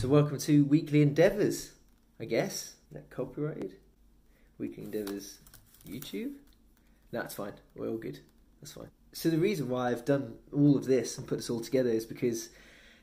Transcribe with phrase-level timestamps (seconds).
[0.00, 1.72] So, welcome to Weekly Endeavours,
[2.18, 2.76] I guess.
[2.90, 3.74] That copyrighted?
[4.56, 5.40] Weekly Endeavours
[5.86, 6.36] YouTube?
[7.12, 7.52] That's fine.
[7.76, 8.18] We're all good.
[8.62, 8.88] That's fine.
[9.12, 12.06] So, the reason why I've done all of this and put this all together is
[12.06, 12.48] because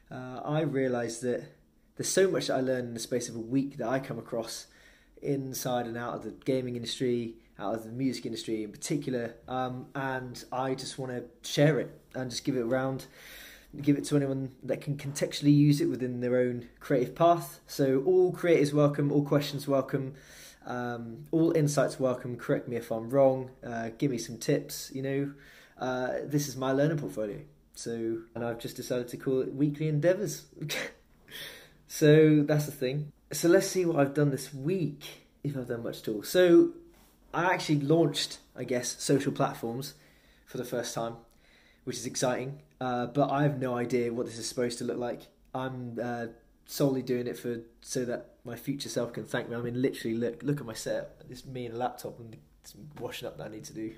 [0.10, 1.44] uh, I realised that
[1.98, 4.18] there's so much that I learned in the space of a week that I come
[4.18, 4.66] across
[5.22, 9.86] inside and out of the gaming industry, out of the music industry in particular, um,
[9.94, 13.06] and I just want to share it and just give it around
[13.82, 17.60] give it to anyone that can contextually use it within their own creative path.
[17.68, 20.16] So all creators welcome, all questions welcome,
[20.66, 22.38] um, all insights welcome.
[22.38, 23.52] Correct me if I'm wrong.
[23.66, 24.92] Uh, give me some tips.
[24.94, 25.34] You know,
[25.80, 27.40] uh, this is my learning portfolio.
[27.76, 30.46] So and I've just decided to call it Weekly Endeavors.
[31.88, 33.12] so that's the thing.
[33.32, 35.28] So let's see what I've done this week.
[35.44, 36.24] If I've done much at all.
[36.24, 36.72] So
[37.34, 39.94] I actually launched, I guess, social platforms
[40.46, 41.18] for the first time,
[41.84, 42.60] which is exciting.
[42.80, 45.22] Uh, but I have no idea what this is supposed to look like.
[45.54, 46.28] I'm uh,
[46.66, 49.56] solely doing it for so that my future self can thank me.
[49.56, 51.24] I mean, literally, look look at my setup.
[51.30, 53.94] It's me and a laptop and some washing up that I need to do.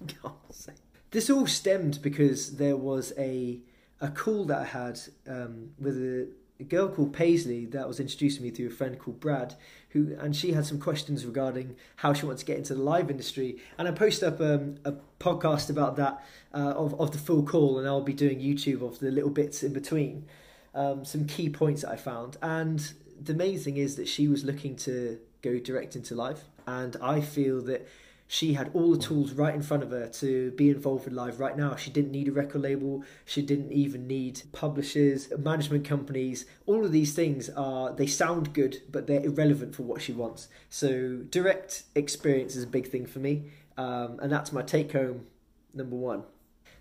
[1.10, 3.60] this all stemmed because there was a
[4.00, 8.38] a call that I had um, with a a girl called Paisley that was introduced
[8.38, 9.54] to me through a friend called Brad,
[9.90, 13.10] who and she had some questions regarding how she wants to get into the live
[13.10, 13.58] industry.
[13.78, 17.78] And I posted up um, a podcast about that uh, of of the full call,
[17.78, 20.26] and I'll be doing YouTube of the little bits in between,
[20.74, 22.36] um, some key points that I found.
[22.40, 26.96] And the main thing is that she was looking to go direct into live, and
[27.02, 27.86] I feel that
[28.28, 31.38] she had all the tools right in front of her to be involved with live
[31.38, 31.76] right now.
[31.76, 33.04] She didn't need a record label.
[33.24, 36.44] She didn't even need publishers, management companies.
[36.66, 40.48] All of these things are they sound good, but they're irrelevant for what she wants.
[40.68, 43.44] So direct experience is a big thing for me,
[43.76, 45.26] um, and that's my take home
[45.72, 46.24] number one.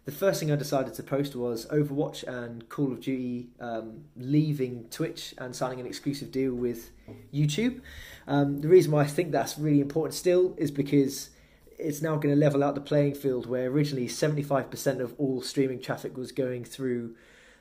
[0.06, 4.86] The first thing I decided to post was Overwatch and Call of Duty um, leaving
[4.92, 6.92] Twitch and signing an exclusive deal with
[7.34, 7.82] YouTube.
[8.28, 11.32] Um, the reason why I think that's really important still is because
[11.78, 15.80] it's now going to level out the playing field where originally 75% of all streaming
[15.82, 17.16] traffic was going through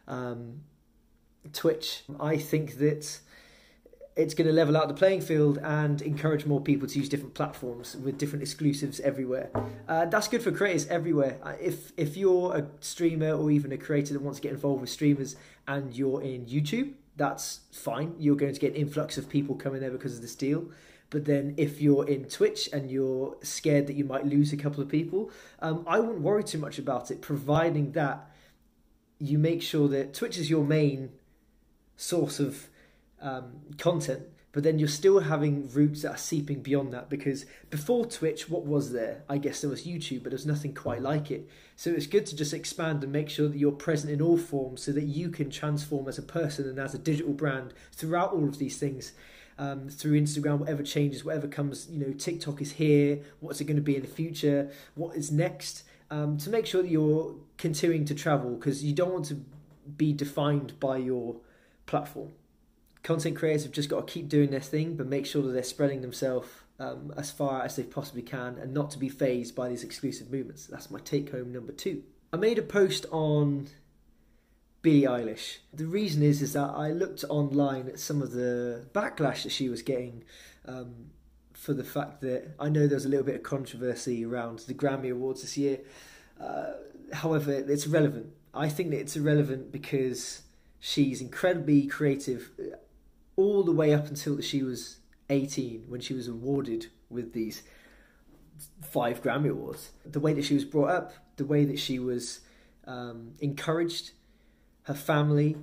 [0.06, 0.60] um,
[1.52, 2.02] Twitch.
[2.20, 3.20] I think that
[4.16, 7.34] it's going to level out the playing field and encourage more people to use different
[7.34, 9.50] platforms with different exclusives everywhere.
[9.88, 11.38] Uh, that's good for creators everywhere.
[11.42, 14.80] Uh, if if you're a streamer or even a creator that wants to get involved
[14.80, 15.34] with streamers
[15.66, 18.14] and you're in YouTube, that's fine.
[18.18, 20.66] You're going to get an influx of people coming there because of this deal.
[21.14, 24.82] But then if you're in Twitch and you're scared that you might lose a couple
[24.82, 25.30] of people,
[25.60, 28.28] um, I wouldn't worry too much about it, providing that
[29.20, 31.10] you make sure that Twitch is your main
[31.96, 32.68] source of
[33.20, 38.06] um, content, but then you're still having routes that are seeping beyond that because before
[38.06, 39.22] Twitch, what was there?
[39.28, 41.48] I guess there was YouTube, but there's nothing quite like it.
[41.76, 44.82] So it's good to just expand and make sure that you're present in all forms
[44.82, 48.48] so that you can transform as a person and as a digital brand throughout all
[48.48, 49.12] of these things
[49.58, 53.20] um, through Instagram, whatever changes, whatever comes, you know, TikTok is here.
[53.40, 54.70] What's it going to be in the future?
[54.94, 55.84] What is next?
[56.10, 59.44] Um, to make sure that you're continuing to travel because you don't want to
[59.96, 61.36] be defined by your
[61.86, 62.32] platform.
[63.02, 65.62] Content creators have just got to keep doing their thing, but make sure that they're
[65.62, 66.48] spreading themselves
[66.78, 70.30] um, as far as they possibly can and not to be phased by these exclusive
[70.30, 70.66] movements.
[70.66, 72.02] That's my take home number two.
[72.32, 73.68] I made a post on
[74.84, 75.60] Billie Eilish.
[75.72, 79.70] The reason is is that I looked online at some of the backlash that she
[79.70, 80.24] was getting
[80.66, 81.06] um,
[81.54, 84.74] for the fact that I know there was a little bit of controversy around the
[84.74, 85.80] Grammy Awards this year.
[86.38, 86.72] Uh,
[87.14, 88.26] however, it's relevant.
[88.52, 90.42] I think that it's irrelevant because
[90.80, 92.76] she's incredibly creative uh,
[93.36, 94.98] all the way up until she was
[95.30, 97.62] 18 when she was awarded with these
[98.82, 99.92] five Grammy Awards.
[100.04, 102.40] The way that she was brought up, the way that she was
[102.86, 104.10] um, encouraged
[104.84, 105.56] her family,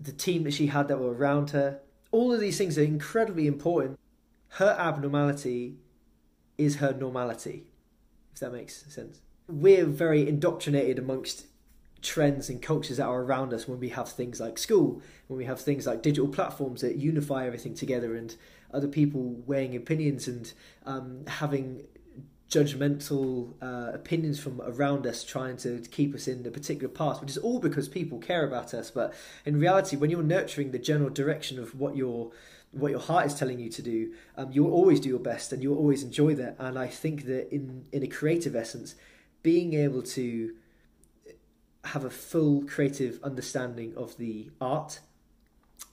[0.00, 1.80] the team that she had that were around her.
[2.10, 3.98] All of these things are incredibly important.
[4.50, 5.76] Her abnormality
[6.56, 7.66] is her normality,
[8.32, 9.20] if that makes sense.
[9.48, 11.46] We're very indoctrinated amongst
[12.02, 15.44] trends and cultures that are around us when we have things like school, when we
[15.44, 18.36] have things like digital platforms that unify everything together, and
[18.72, 20.52] other people weighing opinions and
[20.84, 21.86] um, having
[22.50, 27.30] judgmental uh, opinions from around us trying to keep us in a particular path, which
[27.30, 28.90] is all because people care about us.
[28.90, 29.14] But
[29.44, 32.30] in reality, when you're nurturing the general direction of what your
[32.72, 35.62] what your heart is telling you to do, um, you'll always do your best and
[35.62, 36.56] you'll always enjoy that.
[36.58, 38.94] And I think that in in a creative essence,
[39.42, 40.54] being able to
[41.84, 45.00] have a full creative understanding of the art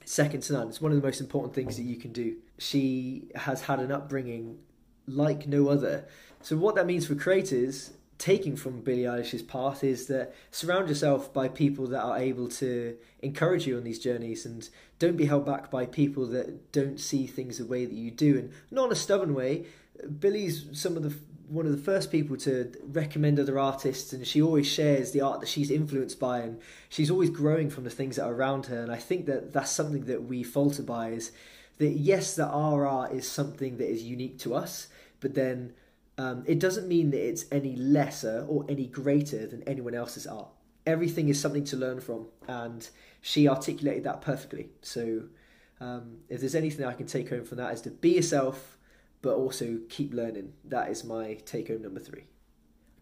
[0.06, 0.68] second to none.
[0.68, 2.38] It's one of the most important things that you can do.
[2.58, 4.60] She has had an upbringing
[5.08, 6.06] like no other.
[6.42, 11.34] So what that means for creators taking from Billie Eilish's path is that surround yourself
[11.34, 14.70] by people that are able to encourage you on these journeys and
[15.00, 18.38] don't be held back by people that don't see things the way that you do
[18.38, 19.66] and not in a stubborn way.
[20.20, 21.14] Billie's some of the
[21.50, 25.42] one of the first people to recommend other artists and she always shares the art
[25.42, 26.60] that she's influenced by and
[26.90, 29.70] she's always growing from the things that are around her and I think that that's
[29.70, 31.32] something that we falter by is
[31.78, 34.88] that yes the art is something that is unique to us
[35.20, 35.74] but then
[36.18, 40.50] um, it doesn't mean that it's any lesser or any greater than anyone else's art.
[40.86, 42.88] Everything is something to learn from, and
[43.22, 44.70] she articulated that perfectly.
[44.82, 45.24] So,
[45.80, 48.78] um, if there's anything I can take home from that, is to be yourself,
[49.22, 50.54] but also keep learning.
[50.66, 52.26] That is my take home number three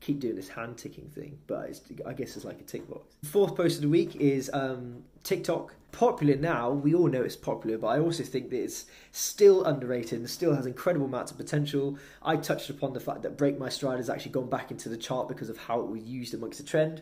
[0.02, 3.16] keep doing this hand ticking thing, but I guess it's like a tick box.
[3.24, 5.76] Fourth post of the week is um, TikTok.
[5.92, 10.20] Popular now, we all know it's popular, but I also think that it's still underrated
[10.20, 11.98] and still has incredible amounts of potential.
[12.24, 14.98] I touched upon the fact that Break My Stride has actually gone back into the
[14.98, 17.02] chart because of how it was used amongst the trend.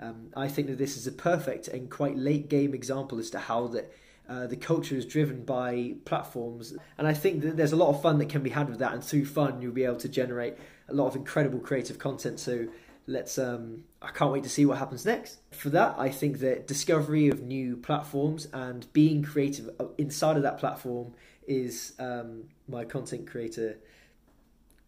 [0.00, 3.38] Um, I think that this is a perfect and quite late game example as to
[3.38, 3.92] how that
[4.30, 8.00] uh, the culture is driven by platforms, and I think that there's a lot of
[8.00, 8.92] fun that can be had with that.
[8.92, 10.54] And through fun, you'll be able to generate
[10.88, 12.38] a lot of incredible creative content.
[12.38, 12.68] So
[13.08, 15.40] let's um, I can't wait to see what happens next.
[15.50, 19.68] For that, I think that discovery of new platforms and being creative
[19.98, 21.12] inside of that platform
[21.48, 23.78] is um, my content creator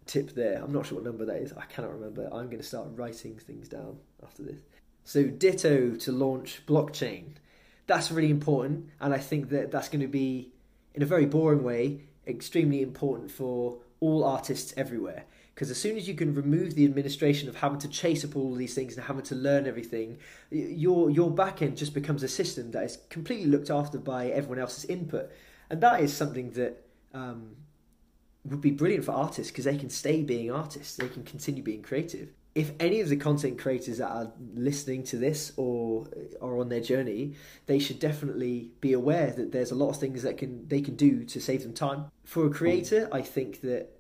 [0.06, 0.62] tip there.
[0.62, 1.53] I'm not sure what number that is.
[1.53, 2.27] I cannot remember.
[2.27, 4.61] I'm going to start writing things down after this.
[5.05, 7.33] So ditto to launch blockchain
[7.87, 10.52] that's really important, and I think that that's going to be,
[10.94, 15.25] in a very boring way, extremely important for all artists everywhere.
[15.55, 18.55] Because as soon as you can remove the administration of having to chase up all
[18.55, 20.19] these things and having to learn everything,
[20.50, 24.58] your your back end just becomes a system that is completely looked after by everyone
[24.58, 25.31] else's input,
[25.69, 27.56] and that is something that um,
[28.44, 31.82] would be brilliant for artists because they can stay being artists, they can continue being
[31.82, 36.07] creative if any of the content creators that are listening to this or
[36.41, 37.35] are on their journey,
[37.67, 40.95] they should definitely be aware that there's a lot of things that can they can
[40.95, 42.07] do to save them time.
[42.25, 42.55] For a hmm.
[42.55, 43.99] creator, I think that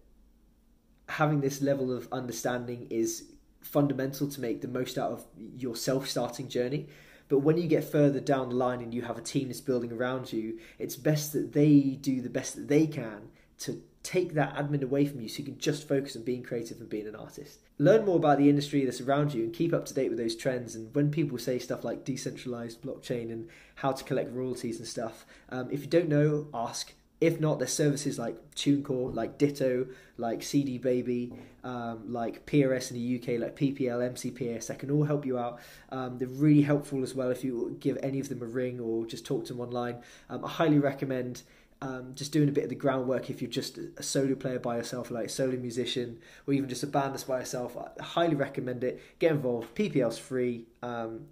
[1.08, 3.32] having this level of understanding is
[3.62, 5.24] fundamental to make the most out of
[5.56, 6.88] your self-starting journey.
[7.28, 9.92] But when you get further down the line and you have a team that's building
[9.92, 14.54] around you, it's best that they do the best that they can to take that
[14.56, 17.14] admin away from you so you can just focus on being creative and being an
[17.14, 17.60] artist.
[17.78, 20.34] Learn more about the industry that's around you and keep up to date with those
[20.34, 20.74] trends.
[20.74, 25.24] And when people say stuff like decentralized blockchain and how to collect royalties and stuff,
[25.50, 26.92] um, if you don't know, ask.
[27.20, 31.32] If not, there's services like TuneCore, like Ditto, like CD Baby,
[31.62, 35.60] um, like PRS in the UK, like PPL, MCPS that can all help you out.
[35.90, 39.06] Um, they're really helpful as well if you give any of them a ring or
[39.06, 39.98] just talk to them online.
[40.28, 41.42] Um, I highly recommend
[41.82, 44.76] um, just doing a bit of the groundwork if you're just a solo player by
[44.76, 47.76] yourself, like a solo musician, or even just a band that's by yourself.
[47.76, 49.02] I highly recommend it.
[49.18, 49.74] Get involved.
[49.74, 50.66] PPL's free.
[50.82, 51.26] Um,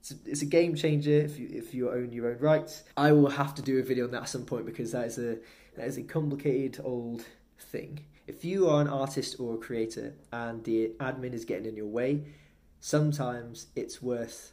[0.00, 2.82] it's, it's, a game changer if you if you own your own rights.
[2.96, 5.18] I will have to do a video on that at some point because that is
[5.18, 5.38] a
[5.76, 7.24] that is a complicated old
[7.60, 8.00] thing.
[8.26, 11.86] If you are an artist or a creator and the admin is getting in your
[11.86, 12.24] way,
[12.80, 14.52] sometimes it's worth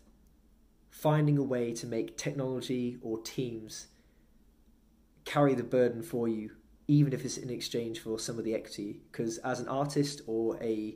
[0.91, 3.87] finding a way to make technology or teams
[5.29, 6.49] carry the burden for you,
[6.87, 8.99] even if it's in exchange for some of the equity.
[9.11, 10.95] Because as an artist or a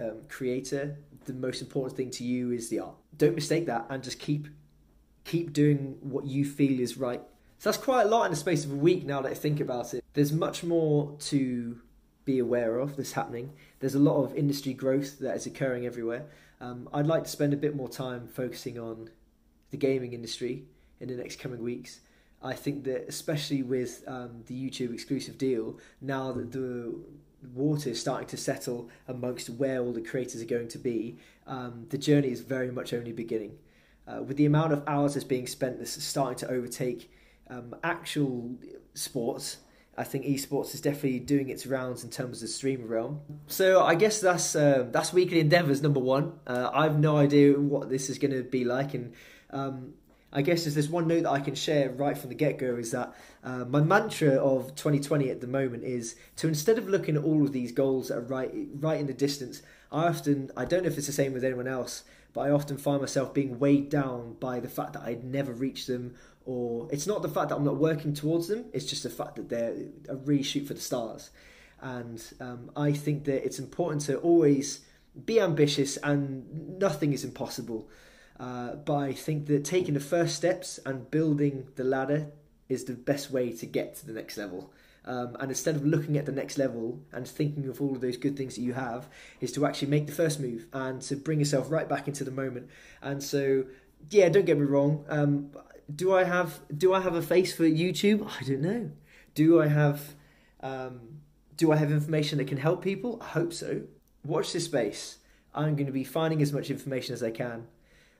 [0.00, 0.96] um, creator,
[1.26, 2.96] the most important thing to you is the art.
[3.16, 4.48] Don't mistake that, and just keep
[5.24, 7.22] keep doing what you feel is right.
[7.58, 9.04] So that's quite a lot in the space of a week.
[9.06, 11.80] Now that I think about it, there's much more to
[12.24, 13.52] be aware of that's happening.
[13.78, 16.24] There's a lot of industry growth that is occurring everywhere.
[16.60, 19.10] Um, I'd like to spend a bit more time focusing on
[19.70, 20.64] the gaming industry
[20.98, 22.00] in the next coming weeks
[22.42, 26.94] I think that especially with um, the YouTube exclusive deal, now that the
[27.54, 31.86] water is starting to settle amongst where all the creators are going to be, um,
[31.90, 33.58] the journey is very much only beginning.
[34.06, 37.10] Uh, with the amount of hours that's being spent, that's starting to overtake
[37.48, 38.56] um, actual
[38.94, 39.58] sports.
[39.98, 43.20] I think esports is definitely doing its rounds in terms of the streamer realm.
[43.48, 46.38] So I guess that's uh, that's weekly endeavors number one.
[46.46, 49.12] Uh, I have no idea what this is going to be like, and
[49.50, 49.94] um,
[50.32, 52.76] I guess there's this one note that I can share right from the get go
[52.76, 57.16] is that uh, my mantra of 2020 at the moment is to instead of looking
[57.16, 60.64] at all of these goals that are right right in the distance, I often I
[60.64, 63.58] don't know if it's the same with anyone else, but I often find myself being
[63.58, 67.48] weighed down by the fact that I'd never reach them, or it's not the fact
[67.48, 69.74] that I'm not working towards them, it's just the fact that they're
[70.08, 71.30] a really shoot for the stars,
[71.80, 74.84] and um, I think that it's important to always
[75.24, 77.88] be ambitious and nothing is impossible.
[78.40, 82.32] Uh, but I think that taking the first steps and building the ladder
[82.70, 84.72] is the best way to get to the next level.
[85.04, 88.16] Um, and instead of looking at the next level and thinking of all of those
[88.16, 89.08] good things that you have,
[89.42, 92.30] is to actually make the first move and to bring yourself right back into the
[92.30, 92.70] moment.
[93.02, 93.64] And so,
[94.08, 95.04] yeah, don't get me wrong.
[95.08, 95.50] Um,
[95.94, 98.26] do I have do I have a face for YouTube?
[98.40, 98.90] I don't know.
[99.34, 100.14] Do I have
[100.60, 101.20] um,
[101.56, 103.18] do I have information that can help people?
[103.20, 103.82] I hope so.
[104.24, 105.18] Watch this space.
[105.54, 107.66] I'm going to be finding as much information as I can.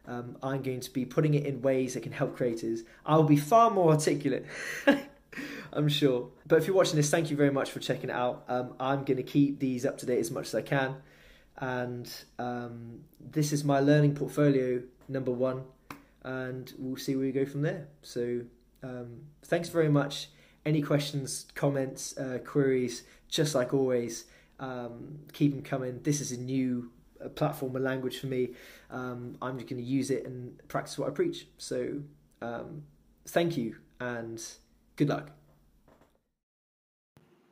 [0.06, 2.82] Um, I'm going to be putting it in ways that can help creators.
[3.04, 4.46] I'll be far more articulate,
[5.72, 6.30] I'm sure.
[6.46, 8.44] But if you're watching this, thank you very much for checking it out.
[8.48, 10.96] Um, I'm going to keep these up to date as much as I can.
[11.58, 15.64] And um, this is my learning portfolio number one.
[16.22, 17.88] And we'll see where we go from there.
[18.02, 18.40] So
[18.82, 20.28] um, thanks very much.
[20.66, 24.24] Any questions, comments, uh, queries, just like always,
[24.58, 26.00] um, keep them coming.
[26.02, 26.90] This is a new
[27.24, 28.50] uh, platform and language for me.
[28.90, 31.46] Um, I'm just going to use it and practice what I preach.
[31.58, 32.02] So
[32.42, 32.82] um,
[33.26, 34.42] thank you and
[34.96, 35.30] good luck.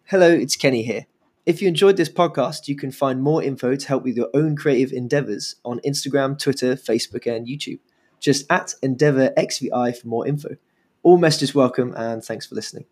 [0.05, 1.07] Hello, it's Kenny here.
[1.45, 4.57] If you enjoyed this podcast, you can find more info to help with your own
[4.57, 7.81] creative endeavors on Instagram, Twitter, Facebook, and YouTube.
[8.21, 10.57] Just at EndeavorXVI for more info.
[11.03, 12.85] All messages welcome, and thanks for listening.